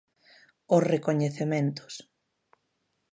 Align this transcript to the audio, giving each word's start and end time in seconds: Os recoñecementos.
Os 0.75 0.83
recoñecementos. 0.93 1.93